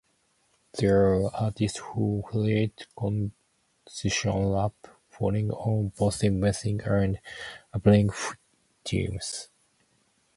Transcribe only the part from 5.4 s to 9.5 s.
on positive messages and uplifting themes.